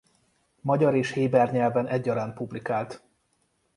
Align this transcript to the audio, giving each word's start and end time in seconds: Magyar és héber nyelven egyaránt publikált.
Magyar 0.61 0.95
és 0.95 1.11
héber 1.11 1.51
nyelven 1.51 1.87
egyaránt 1.87 2.33
publikált. 2.33 3.03